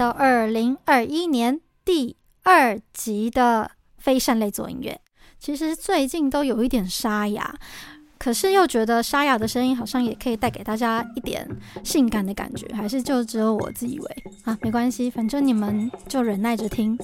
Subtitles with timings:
[0.00, 4.98] 到二零二一年第二集的非善类做音乐。
[5.38, 7.54] 其实最近都有一点沙哑，
[8.16, 11.46] 可是又觉得沙哑的声音好像也可以带给大家一点
[11.84, 14.56] 性感的感觉，还是就只有我自以为啊？
[14.62, 16.98] 没关系，反正你们就忍耐着听。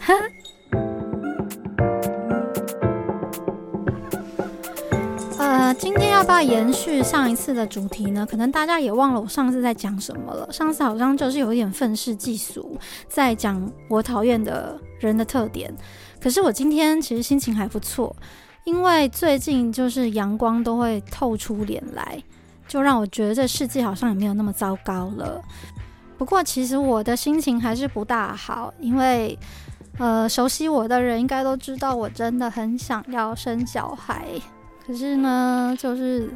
[5.79, 8.27] 今天要不要延续上一次的主题呢？
[8.29, 10.51] 可能大家也忘了我上次在讲什么了。
[10.51, 15.73] 上次好像就是有一点愤世嫉俗，在讲我讨厌的人的特点。
[16.21, 18.15] 可是我今天其实心情还不错，
[18.65, 22.23] 因为最近就是阳光都会透出脸来，
[22.67, 25.43] 就让我觉得这世界好像也没有那么糟糕了。
[26.17, 29.39] 不过其实我的心情还是不大好，因为
[29.99, 34.25] 呃，熟悉我的人应该都知道，我真的很想要生小孩。
[34.87, 36.31] 可是呢，就是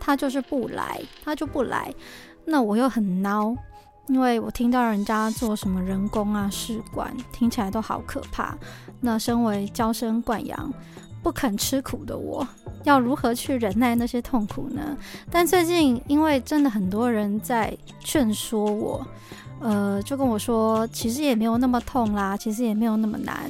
[0.00, 1.94] 他就是不来，他就不来，
[2.44, 3.56] 那我又很孬，
[4.08, 8.58] 因为我听到人家做什么人工啊、试管，听起来都好可怕。
[9.00, 10.72] 那身为娇生惯养、
[11.22, 12.46] 不肯吃苦的我，
[12.82, 14.96] 要如何去忍耐那些痛苦呢？
[15.30, 19.06] 但最近因为真的很多人在劝说我，
[19.60, 23.48] 呃，就跟我说，其实也没有那么痛啦，其实也没有那么难，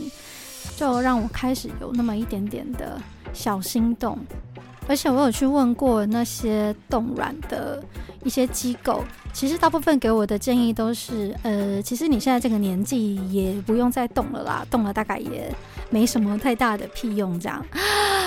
[0.77, 3.00] 就让我开始有那么一点点的。
[3.33, 4.19] 小心动，
[4.86, 7.83] 而且我有去问过那些冻卵的
[8.24, 15.52] 一些机构，其实大部分给我的建议都是，呃，其实你现在这个年纪也不用再冻了啦，冻了大概也
[15.91, 17.39] 没什么太大的屁用。
[17.41, 17.64] 这样，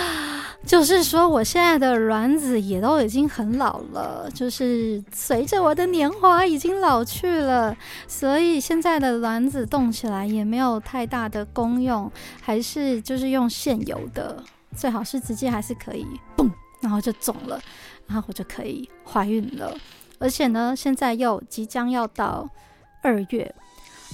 [0.66, 7.75] 就是说我现在的卵子也都已经很老了，就是随着我的年华已经老去了，
[8.08, 14.44] 所以现在的卵子冻起来也没有太大的功用，还是就是用现有的。
[14.75, 16.06] 最好是直接还是可以，
[16.36, 17.59] 嘣，然后就肿了，
[18.08, 19.75] 然后我就可以怀孕了。
[20.19, 22.47] 而且呢，现在又即将要到
[23.02, 23.56] 二月，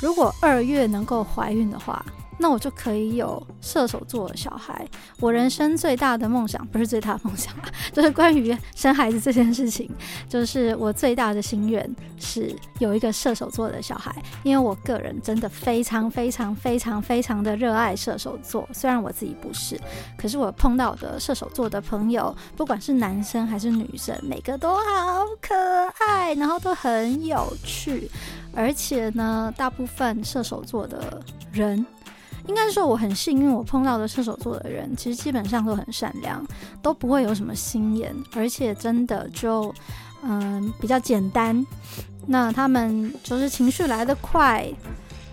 [0.01, 2.05] 如果二月能够怀孕的话。
[2.41, 4.85] 那我就可以有射手座的小孩。
[5.19, 9.90] 我人生最大的梦想，不是最大的梦想啊， 就是关于生孩子这件事情，
[10.28, 14.13] 就是我最大的心愿是有一个射手座的小孩。
[14.44, 19.79] 因为我个人真的非常非常非常非常的热爱射手座，虽然我自己不是，
[20.18, 25.53] 可是我碰到的射手座的朋友，不管是男生还是女生，每个都好可
[26.08, 28.09] 爱，然后都很有趣，
[28.56, 31.22] 而且呢，大部分射手座的
[31.52, 31.85] 人。
[32.47, 36.46] 应该说我很幸运，我碰到的射手座的人其实基本上都很善良，
[36.81, 39.74] 都不会有什么心眼，而且真的就
[40.24, 41.66] 嗯比较简单。
[42.28, 44.68] 那他们就是情绪来得快。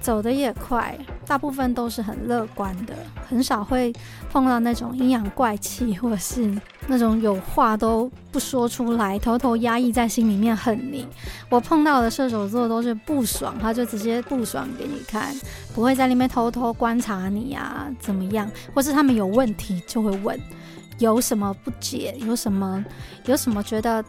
[0.00, 0.96] 走得也快，
[1.28, 2.94] 大部分都是很乐观的，
[3.28, 3.92] 很少会
[4.30, 11.06] 碰到那种阴阳怪气，或是那种有话都不说出来，偷偷压抑在心里面恨你。
[11.50, 15.34] 我碰到的射手座都是不爽，他就直接不爽给你看，
[15.74, 18.50] 不会在里面偷偷观察你啊，怎么样？
[18.74, 20.40] 或是他们有问题就会问，
[20.98, 22.82] 有什么不解，有什么
[23.26, 24.02] 有什么觉得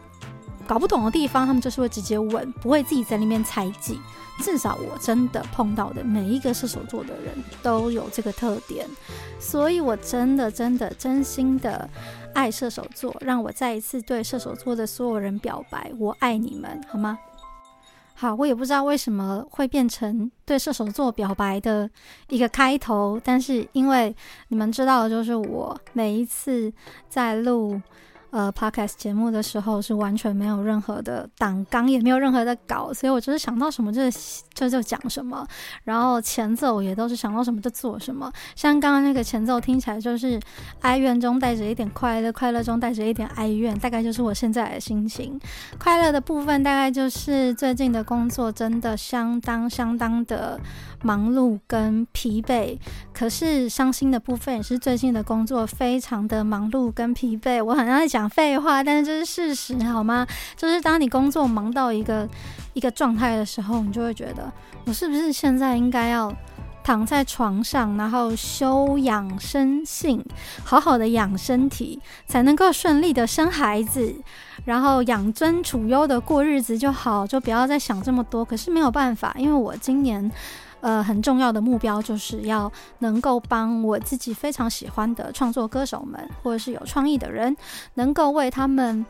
[0.70, 3.98] 搞不懂的地方，他们就是会直接问，不会自己在那边猜忌。
[4.38, 8.86] 至少我真的碰到的每一个射手座的人都有这个特点，
[9.40, 11.90] 所以我真的真的真心的
[12.34, 17.18] 爱射手座，让我再一次对射手座的所有人表白，我爱你们，好吗？
[18.14, 21.90] 好，我也不知道为什么会变成对射手座表白的
[22.28, 24.14] 一个开头，但是因为
[24.46, 26.72] 你们知道的就是我每一次
[27.08, 27.82] 在录。
[28.30, 34.02] 呃，Podcast 节目的时候是完全没有任何的档纲，也没有任何的稿，所以我就是想到什么就
[34.54, 35.46] 就就讲什么，
[35.84, 38.30] 然后前奏也都是想到什么就做什么。
[38.54, 40.40] 像刚刚那个前奏听起来就是
[40.80, 45.38] 哀怨中带着一点快乐，快乐中带着一点哀怨，大概就是我现在的心情。
[45.78, 50.60] 快乐的部分大概就是最近的工作真的相当相当的
[51.02, 52.78] 忙碌跟疲惫，
[53.12, 57.62] 可是伤心的部分也是最近的工作非常的忙碌跟疲惫。
[57.64, 60.26] 我好像在讲废话，但是这是事实，好吗？
[60.54, 62.28] 就是当你工作忙到一个
[62.74, 64.52] 一个状态的时候，你就会觉得，
[64.84, 66.30] 我是不是现在应该要
[66.84, 70.22] 躺在床上，然后休养生性，
[70.64, 74.14] 好好的养身体，才能够顺利的生孩子，
[74.66, 78.44] 然后养尊处优的过日子就好，就不要再想这么多。
[78.44, 80.30] 可是没有办法，因为我今年。
[80.80, 87.54] 呃，很重要的目标就是要能够帮我自己非常喜欢的创作歌手们，或者是有创意的人，
[87.94, 89.04] 能够为他们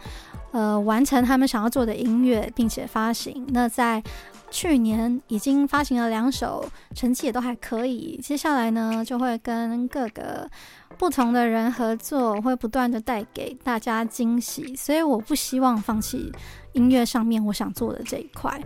[0.52, 3.46] 呃完成他们想要做的音乐，并且发行。
[3.50, 4.02] 那在
[4.50, 6.64] 去年已经发行了两首，
[6.94, 8.18] 成绩也都还可以。
[8.20, 10.50] 接下来呢，就会跟各个
[10.98, 14.74] 不同的人合作，会不断的带给大家惊喜。
[14.74, 16.32] 所以我不希望放弃
[16.72, 18.60] 音乐上面我想做的这一块。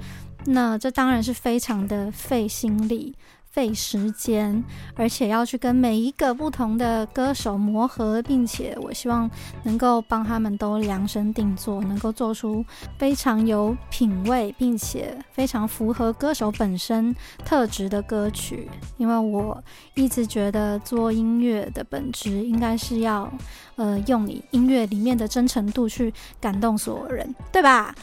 [0.46, 3.14] 那这当然是非常的费心力。
[3.54, 4.64] 费时间，
[4.96, 9.30] 而且要去跟每一个不同的歌手磨合，并且我希望
[9.62, 12.64] 能够帮他们都量身定做，能够做出
[12.98, 17.14] 非常有品味，并且非常符合歌手本身
[17.44, 18.68] 特质的歌曲。
[18.96, 19.62] 因为我
[19.94, 23.32] 一直觉得做音乐的本质应该是要，
[23.76, 27.94] 呃，用你音乐里面的真诚度去感动所有人，对吧？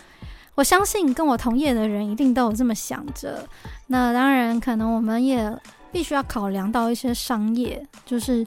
[0.61, 3.43] 我相信跟我同业的人一定都有这么想着。
[3.87, 5.51] 那当然，可能我们也
[5.91, 8.45] 必须要考量到一些商业，就是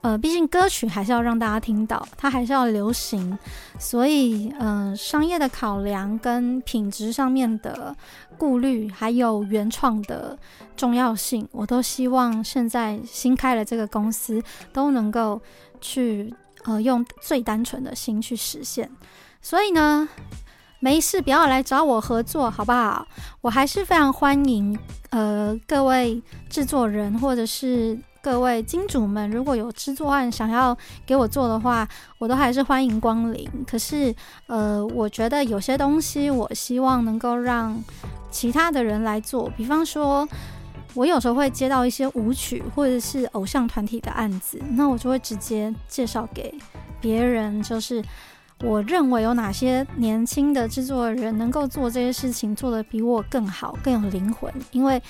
[0.00, 3.38] 呃，毕竟歌曲还是要让大家听到，它还是要流行，
[3.78, 7.94] 所以嗯、商业的考量跟品质上面的
[8.38, 10.38] 顾虑，还有原创的
[10.78, 14.42] 重要性，我都希望现在新开的这个公司
[14.72, 15.38] 都能够
[15.78, 16.32] 去
[16.64, 18.90] 呃，用最单纯的心去实现。
[19.42, 20.08] 所以呢。
[20.80, 23.04] 没事，不要来找我合作，好不好？
[23.40, 24.78] 我还是非常欢迎，
[25.10, 31.86] 呃，各位制作人或者是各位金主们，如果有制作案想要给我做的话，
[32.18, 33.50] 我都还是欢迎光临。
[33.66, 34.14] 可是，
[34.46, 37.76] 呃，我觉得有些东西，我希望能够让
[38.30, 39.50] 其他的人来做。
[39.56, 40.28] 比方说，
[40.94, 46.54] 我有时候会接到一些舞曲或者是偶像团体的案子，那我就会直接介绍给
[47.00, 48.00] 别人，就是。
[48.64, 54.52] 我认为有哪些年轻的制作人能够做这些事情，做得比我更好，更有灵魂？
[54.72, 55.02] 因为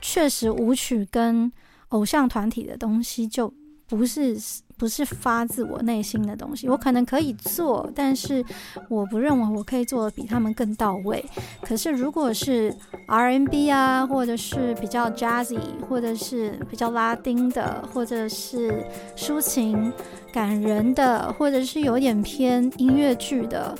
[0.00, 1.50] 确实舞曲跟
[1.88, 3.52] 偶像团体的东西就
[3.86, 4.36] 不是。
[4.78, 8.44] 不是发自我内心的东西，我可能可以做，但是
[8.88, 11.24] 我不认为我可以做的比他们更到位。
[11.62, 12.72] 可是如果是
[13.08, 15.58] R&B 啊，或者是比较 Jazzy，
[15.88, 18.84] 或者是比较拉丁的，或者是
[19.16, 19.92] 抒情
[20.32, 23.76] 感人的，或者是有点偏音乐剧的，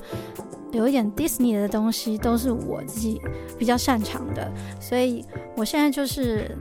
[0.72, 3.20] 有一点 Disney 的东西，都是我自己
[3.56, 4.50] 比较擅长的。
[4.80, 5.24] 所以
[5.56, 6.56] 我现在就是。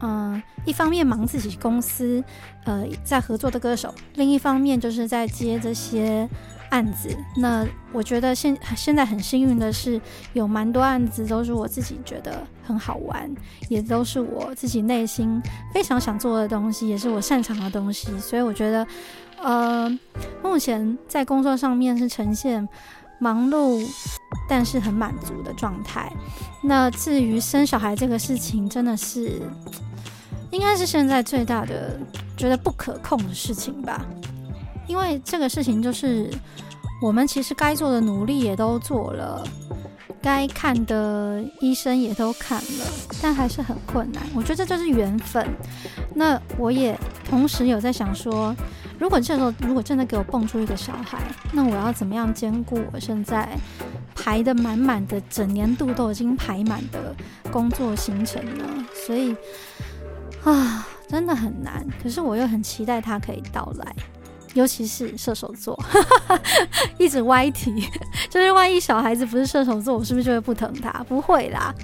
[0.00, 2.22] 嗯，一方面忙自己公司，
[2.64, 6.26] 呃，在合作的歌手；另一方面就是在接这些
[6.70, 7.14] 案子。
[7.36, 10.00] 那我觉得现现在很幸运的是，
[10.32, 13.30] 有蛮多案子都是我自己觉得很好玩，
[13.68, 15.40] 也都是我自己内心
[15.74, 18.08] 非常想做的东西，也是我擅长的东西。
[18.18, 18.86] 所以我觉得，
[19.42, 19.98] 呃，
[20.42, 22.66] 目前在工作上面是呈现
[23.18, 23.86] 忙碌，
[24.48, 26.10] 但是很满足的状态。
[26.62, 29.42] 那至于生小孩这个事情，真的是。
[30.50, 31.98] 应该是现在最大的
[32.36, 34.04] 觉得不可控的事情吧，
[34.86, 36.28] 因为这个事情就是
[37.00, 39.46] 我们其实该做的努力也都做了，
[40.20, 42.86] 该看的医生也都看了，
[43.22, 44.22] 但还是很困难。
[44.34, 45.46] 我觉得这就是缘分。
[46.14, 46.98] 那我也
[47.28, 48.54] 同时有在想说，
[48.98, 53.48] 如果这时候如果真的给我蹦出一个小孩，那我要怎么样兼顾我现在
[54.16, 57.14] 排得满满的整年度都已经排满的
[57.52, 58.64] 工作行程呢？
[59.06, 59.36] 所以。
[60.44, 61.86] 啊，真的很难。
[62.02, 63.94] 可是我又很期待他可以到来，
[64.54, 65.78] 尤其是射手座，
[66.98, 67.88] 一直歪题。
[68.30, 70.90] 就是万一小孩子不是射手座，我是不是就会不疼他？
[71.08, 71.74] 不会啦。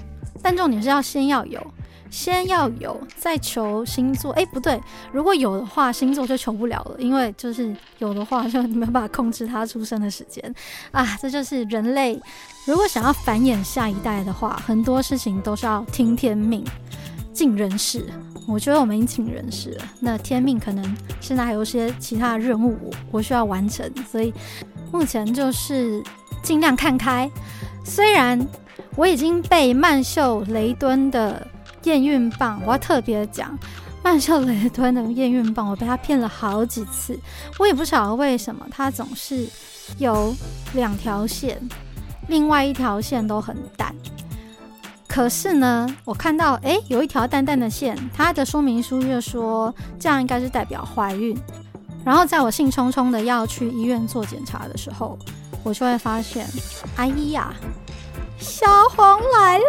[0.41, 1.61] 但重点是要先要有，
[2.09, 4.31] 先要有，再求星座。
[4.33, 4.81] 哎，不对，
[5.11, 10.55] 如果有的话，星座就求不了了，因为就是有的话就没办法控制他出生的时间
[10.91, 11.17] 啊。
[11.21, 12.19] 这就是人类
[12.65, 16.63] 如果想要繁衍下一代的话，很多事情都是要听天命，
[17.33, 18.05] 尽人事。
[18.47, 22.77] 我觉得我们已经请人事了，那天命可能现在还有些其他的任务
[23.11, 24.33] 我需要完成，所以
[24.91, 26.01] 目前就是
[26.41, 27.29] 尽量看开。
[27.83, 28.39] 虽然
[28.95, 31.45] 我已经被曼秀雷敦的
[31.83, 33.57] 验孕棒，我要特别讲，
[34.01, 37.19] 曼秀雷敦的验孕棒，我被他骗了好几次，
[37.59, 39.47] 我也不晓得为什么他总是
[39.97, 40.33] 有
[40.73, 41.59] 两条线，
[42.29, 43.93] 另外一条线都很淡。
[45.07, 51.35] 可是呢，我看到诶，有一条淡淡的线，它的说明书就说这样应该是代表怀孕。
[52.05, 55.17] 然后在我兴冲冲的要去医院做检查的时候，
[55.63, 56.45] 我就会发现，
[56.97, 57.53] 哎呀，
[58.37, 59.63] 小黄来了。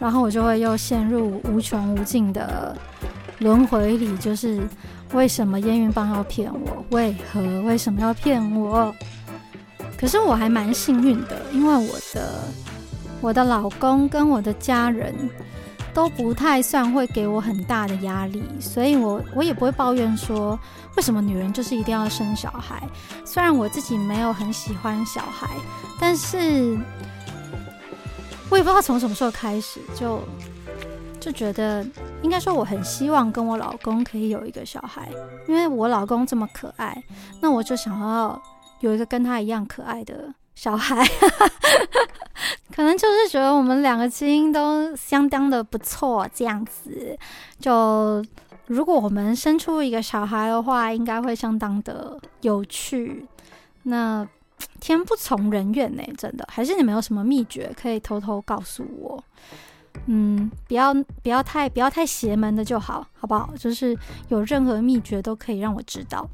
[0.00, 2.76] 然后我就会又陷入无穷无尽的
[3.38, 4.60] 轮回里，就是
[5.12, 6.84] 为什么验孕棒要骗我？
[6.90, 7.40] 为何？
[7.62, 8.92] 为什么要骗我？
[9.98, 12.44] 可是我还蛮幸运的，因为我的。
[13.20, 15.14] 我的老公跟我的家人
[15.92, 20.58] 都不太算会给我很大的压力，所以我我也不会抱怨说
[20.96, 22.82] 为什么女人就是一定要生小孩。
[23.24, 25.48] 虽然我自己没有很喜欢小孩，
[26.00, 26.78] 但是
[28.50, 30.20] 我也不知道从什么时候开始就
[31.18, 31.84] 就觉得，
[32.22, 35.10] 应该说我很希望跟我老公可以有一个小孩，
[35.48, 37.02] 因为我老公这么可爱，
[37.40, 38.40] 那我就想要
[38.80, 41.06] 有一个跟他一样可爱的小孩，
[42.74, 47.16] 可能就是觉得我们两个基因都相当的不错，这样子。
[47.60, 48.20] 就
[48.66, 53.24] 如果我们生出一个小孩的话，应该会相当的有趣。
[53.84, 54.26] 那
[54.80, 56.44] 天不从人愿呢，真的。
[56.50, 59.22] 还是你们有什么秘诀可以偷偷告诉我？
[60.06, 63.48] 嗯，不要不要太不要太邪门的就好，好不好？
[63.56, 63.96] 就是
[64.28, 66.28] 有任何秘诀都可以让我知道。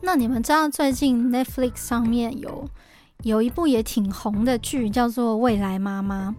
[0.00, 2.68] 那你们知道最近 Netflix 上面有
[3.22, 6.34] 有一部也挺红的剧，叫做《未来妈妈》。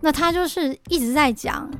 [0.00, 1.70] 那它就是一直在讲，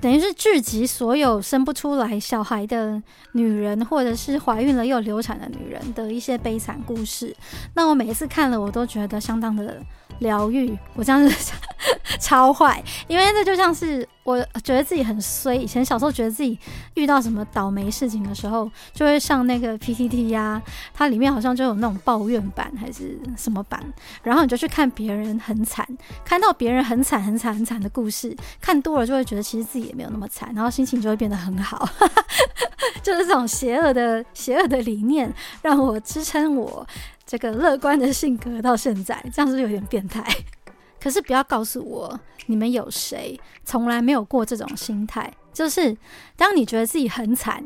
[0.00, 3.02] 等于是聚集所有生不出来小孩的
[3.32, 7.34] 女人，或者是怀孕了又流产的女人的一些悲惨故事。
[7.74, 9.80] 那我每一次看了，我都觉得相当的。
[10.20, 11.52] 疗愈，我这样子
[12.18, 15.54] 超坏，因为这就像是我觉得自己很衰。
[15.54, 16.58] 以前小时候觉得自己
[16.94, 20.60] 遇到什么倒霉事情的时候，就会上那个 PTT 呀、
[20.92, 23.80] 它里面好像就有那种抱怨版还是什么版，
[24.24, 25.86] 然后你就去看别人很惨，
[26.24, 31.88] 看到别人很惨很惨很惨的故事，看多了就会觉得其实自己也没有那么惨，然后心情就会变得很好。
[33.02, 36.84] 就是这种邪恶的邪恶的理念，让我支撑我。
[37.24, 40.24] 这个乐观的性格到现在，这样是是有点变态？
[41.06, 45.32] 可是不要告诉我，你们有谁从来没有过这种心态？
[45.52, 45.96] 就是
[46.36, 47.64] 当你觉得自己很惨，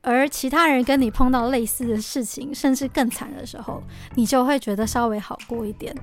[0.00, 3.82] 而其他人跟你碰到类似的事情，甚至更惨的时候，
[4.14, 5.94] 你就会觉得稍微好过一点。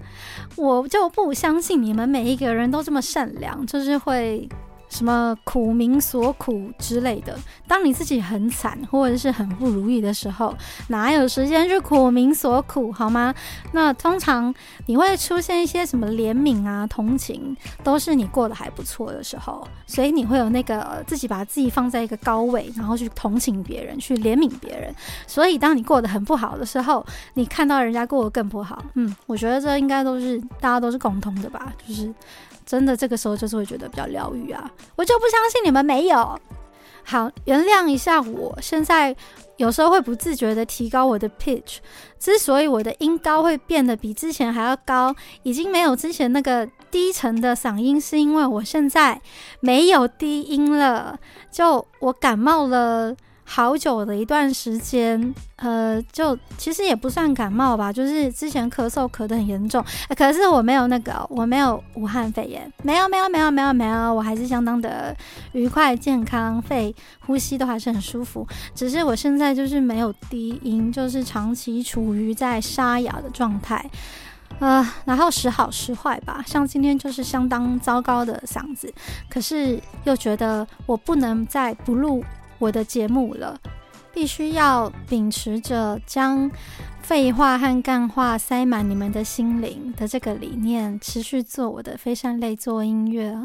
[0.55, 4.47] 我就不相信你们每一个人都这么善良，就是会。
[4.91, 10.53] 什么苦民所苦之类的，当你自己很惨或者是很不如意的时候，
[10.89, 13.33] 哪有时间去苦民所苦，好吗？
[13.71, 14.53] 那通常
[14.87, 24.93] 你会出现一些什么怜悯啊、同情，都是你过得还不错的时候，所以你会有那个自己把自己放在一个高位，然后去同情别人，去怜悯别人。
[25.25, 27.05] 所以当你过得很不好的时候，
[27.35, 32.13] 你看到人家过得更不好，嗯，我觉得这应该都是大家都是共同的吧，就是。
[32.71, 34.71] 真的，这个时候就是会觉得比较疗愈啊！
[34.95, 36.39] 我就不相信你们没有。
[37.03, 39.13] 好，原谅一下我，现在
[39.57, 41.79] 有时候会不自觉的提高我的 pitch。
[42.17, 45.13] 之所以我的音高会变得比之前还要高，
[45.43, 49.21] 已经没有之前那个低沉的嗓音，是因为我现在
[49.59, 51.19] 没有低音了。
[51.51, 53.13] 就我感冒了。
[53.53, 59.83] 好久的一段时间，呃，就其实也不算感冒吧，就是之前咳嗽咳得很严重，
[60.15, 65.13] 可是我没有那个，我没有武汉肺炎，没有没有没有没有没有，我还是相当的
[65.51, 73.85] 愉快健康，肺呼吸都还是很舒服，只是我现在就是没有低音，就是长期处于在沙哑的状态，
[74.59, 78.93] 呃，然后时好时坏吧，像今天就是相当糟糕的嗓子，
[79.29, 82.23] 可是又觉得我不能再不录。
[82.61, 83.59] 我的节目了，
[84.13, 86.49] 必须要秉持着将
[87.01, 93.35] 废话和干话塞满你们的心灵的这个理念，持续做我的非善类做音乐。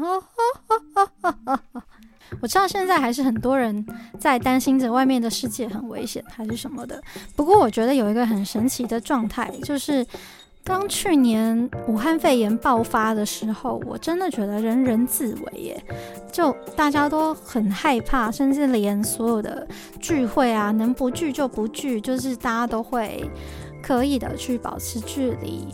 [2.41, 3.83] 我知道现在还是很多人
[4.19, 7.01] 在担心着外面的世界很危险，还是什么的。
[7.35, 10.05] 不过我觉得有一个很神奇的状态，就是。
[10.67, 15.83] 当去年武汉肺炎爆发的时候，我真的觉得人人自危耶，
[16.29, 19.65] 就大家都很害怕，甚至连所有的
[20.01, 23.23] 聚会啊，能不聚就不聚，就是大家都会
[23.81, 25.73] 刻意的去保持距离。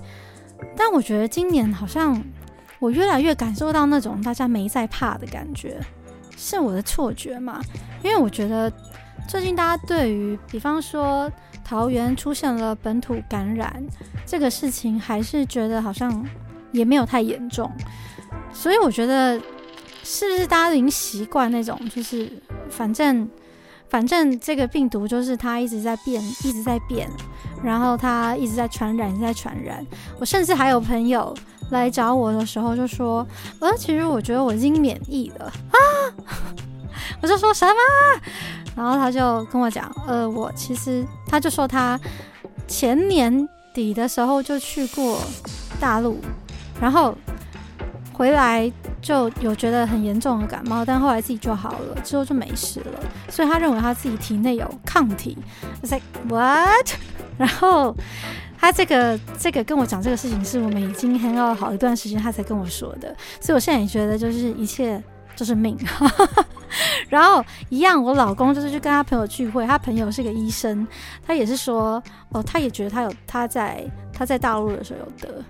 [0.77, 2.23] 但我觉得今年好像
[2.77, 5.79] 我越来越感受到那种大家没在怕的感觉，
[6.37, 7.59] 是我的错觉吗？
[8.03, 8.71] 因为我觉得
[9.27, 11.31] 最近大家对于，比方说。
[11.63, 13.83] 桃园出现了本土感染
[14.25, 16.25] 这个事情，还是觉得好像
[16.71, 17.71] 也没有太严重，
[18.53, 19.39] 所以我觉得
[20.03, 22.31] 是不是大家已经习惯那种，就是
[22.69, 23.29] 反正
[23.89, 27.09] 反正这个病毒就是它一直在变，一直在变，
[27.63, 29.85] 然后它一直在传染，一直在传染。
[30.19, 31.35] 我甚至还有朋友
[31.69, 33.25] 来找我的时候就说
[33.61, 35.77] ：“呃，其实我觉得我已经免疫了啊。
[37.21, 37.73] ”我就说什么？
[38.75, 41.99] 然后他就跟我讲，呃，我其实他就说他
[42.67, 45.19] 前年底的时候就去过
[45.79, 46.19] 大陆，
[46.81, 47.15] 然后
[48.13, 52.99] 回来就有觉得很严重的感冒，但后来自己就好了，之后就没事了。
[53.29, 55.37] 所以他认为他自己体内有抗体。
[55.81, 56.87] 我 say what？
[57.37, 57.95] 然后
[58.59, 63.15] 他这个这个跟我讲这个事情，是我们已经 hang out 好一段时间，他才跟我说的。
[63.41, 65.01] 所以我现在也觉得，就是一切
[65.35, 65.77] 就是命。
[67.09, 70.87] 然后一样，我老公就是去跟他朋友聚会，他朋友是个医生，
[71.25, 75.43] 他也是说，哦，他也觉得他有他在他在大陆的时候有得，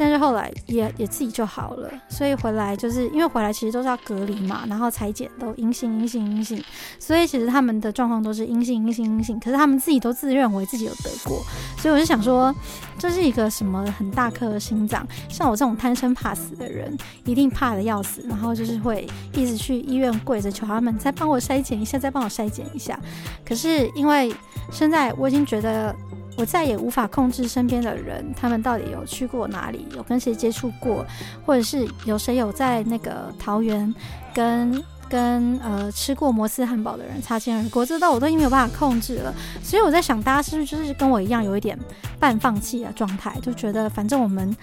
[0.00, 6.64] 但是后来也也自己就好了，所以回来就是因为回来其实都是要隔离嘛，然后采检都阴性阴性阴性，
[6.98, 11.44] 所以其实他们的状况都是阴性阴性阴性，可是他们自己都自认为自己有得过，
[11.76, 12.54] 所以我就想说
[12.98, 22.98] 这是一个什么很大颗的心脏，像我这种贪生怕死的人，一定怕得要死，然后就是会一直去医院跪着求他们再帮我筛检一下，再帮我筛检一下。
[23.44, 24.34] 可是因为
[24.72, 25.94] 现在我已经觉得。
[26.40, 31.04] 我再也无法控制身边的人，他们到底有去过哪里，有跟谁接触过，
[31.44, 33.94] 或者是有谁有在那个桃园
[34.32, 39.34] 跟跟呃吃过摩斯汉堡的人擦肩而过，这都我都已经没有办法控制了。
[39.62, 41.78] 所以我在想，大家是不是就是跟我一样，有一点
[42.18, 44.56] 半放弃的状态，就觉得反正我们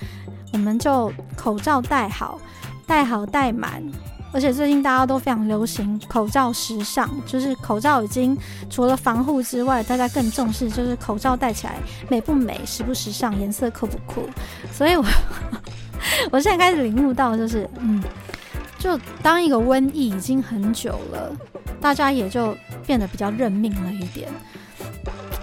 [0.53, 2.39] 我们就口罩戴好，
[2.87, 3.83] 戴好戴满。
[4.33, 8.37] 而且最近大家都非常流行口罩时尚，就是口罩已经
[8.69, 11.77] 除了防护之外，大家更重视就是口罩戴起来
[12.09, 14.29] 美不美、时不时尚、颜色酷不酷。
[14.71, 15.03] 所以我
[16.31, 18.03] 我现在开始领悟到，就是嗯，
[18.77, 21.31] 就当一个瘟疫已经很久了，
[21.81, 22.55] 大家也就
[22.85, 24.29] 变得比较认命了一点。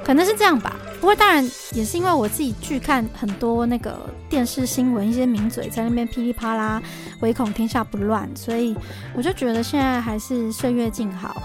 [0.05, 1.45] 可能是这样吧，不过当然
[1.75, 6.83] 也是因为我自己去看很多那个电视新闻，一些名嘴在那边噼里啪啦，
[7.21, 8.75] 唯恐天下不乱，所以
[9.15, 11.37] 我就觉得现在还是岁月静好，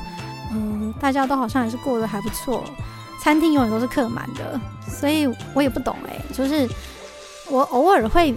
[0.53, 2.63] 嗯，大家都好像还是过得还不错，
[3.21, 6.65] 餐厅永远都是客满的，所以我也不懂哎、就是
[7.49, 8.33] 我偶尔会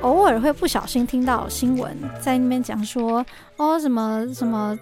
[0.00, 3.24] 偶尔会不小心听到新闻在那边讲说
[3.58, 4.76] 哦什么什么。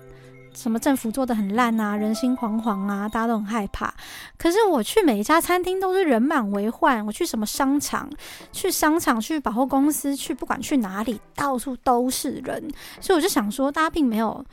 [0.54, 3.92] 什么政府做得很烂啊，人心惶惶啊，大家都很害怕。
[4.36, 8.08] 可是我去每一家餐厅都是人满为患，我去什么商场，
[8.52, 12.70] 去商场，去百货公司，去不管去哪里，到处都是人。
[13.00, 14.44] 所以我就想说，大家并没有，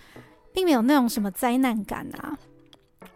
[0.53, 2.37] 并没有那种什么灾难感啊。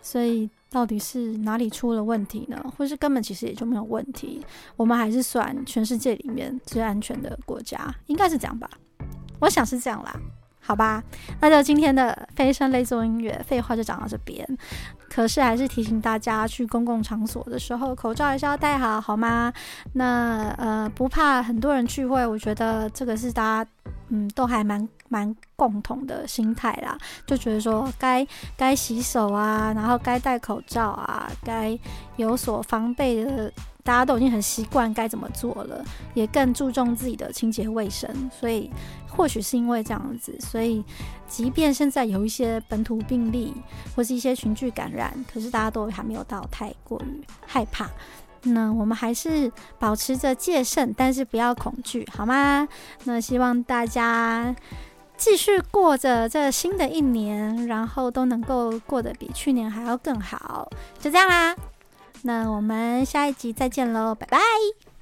[0.02, 2.62] 所以到底是哪里出了问题呢？
[2.78, 4.46] 或是根本其实也就没有问题？
[4.76, 8.70] 我们还是算全世界里面最安全的国家，应该是这样吧？
[9.40, 10.14] 我想是这样啦。
[10.66, 11.04] 好吧，
[11.42, 14.48] 那就今天的飞升类做音乐，废话就讲到这边。
[15.10, 19.54] 可是还是提醒大家，去公共场所的时候，口罩还是要戴好，好吗？
[19.94, 23.70] 那呃，不怕很多人聚会，我觉得这个是大家
[24.10, 26.98] 嗯都还蛮蛮共同的心态啦。
[27.28, 28.26] 就觉得说该
[28.58, 31.78] 该洗手啊，然后该戴口罩啊，该
[32.16, 33.52] 有所防备的。
[33.84, 38.72] 大家都已经很习惯该怎么做了，也更注重自己的清洁卫生，所以
[39.10, 40.84] 或许是因为这样子，所以
[41.28, 43.54] 即便现在有一些本土病例
[43.96, 47.90] 或是一些群聚感染，可是大家都还没有到太过于害怕。
[48.46, 52.68] 那我们还是保持着戒慎，但是不要恐惧，好吗？
[53.06, 54.54] 那希望大家
[55.16, 60.70] 继续过着这新的一年，然后都能够过得比去年还要更好。
[61.00, 61.56] 就这样啦。
[62.24, 64.93] 那我们下一集再见喽，拜拜。